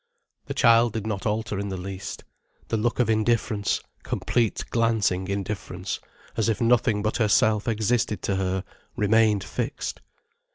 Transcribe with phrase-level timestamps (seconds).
[0.47, 2.23] The child did not alter in the least.
[2.69, 5.99] The look of indifference, complete glancing indifference,
[6.35, 8.63] as if nothing but herself existed to her,
[8.95, 10.01] remained fixed.